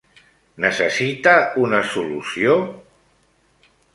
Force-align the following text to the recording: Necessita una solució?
Necessita 0.63 1.33
una 1.65 1.83
solució? 1.91 2.57